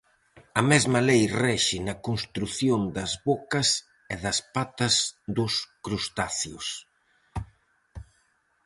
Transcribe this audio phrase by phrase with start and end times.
[0.59, 3.69] A mesma lei rexe na construción das bocas
[4.13, 4.95] e das patas
[5.37, 5.53] dos
[5.85, 6.67] crustáceos.